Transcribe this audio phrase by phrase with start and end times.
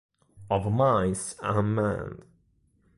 [0.49, 2.23] Of Mice and Men